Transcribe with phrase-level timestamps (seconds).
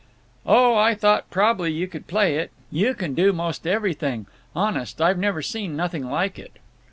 [0.47, 2.49] "Oh, I thought prob'ly you could play it.
[2.71, 4.25] You can do 'most everything.
[4.55, 6.53] Honest, I've never seen nothing like it."